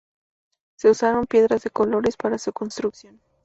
[0.79, 3.21] Se usaron piedras de colores para su construcción.